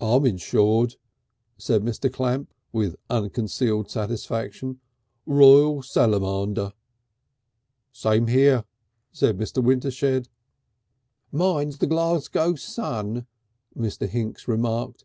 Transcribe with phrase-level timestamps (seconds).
[0.00, 0.96] "I'm insured,"
[1.56, 2.12] said Mr.
[2.12, 4.80] Clamp, with unconcealed satisfaction.
[5.24, 6.72] "Royal Salamander."
[7.92, 8.64] "Same here,"
[9.12, 9.62] said Mr.
[9.62, 10.26] Wintershed.
[11.30, 13.28] "Mine's the Glasgow Sun,"
[13.78, 14.08] Mr.
[14.08, 15.04] Hinks remarked.